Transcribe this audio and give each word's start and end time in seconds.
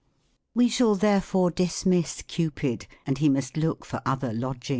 We 0.55 0.67
shall 0.67 0.95
thei 0.95 1.19
fore 1.19 1.51
dismiss 1.51 2.23
Cupid, 2.23 2.87
and 3.05 3.19
he 3.19 3.29
must 3.29 3.55
look 3.55 3.85
for 3.85 4.01
I 4.03 4.13
OTHER 4.13 4.33
LODGINGS. 4.33 4.69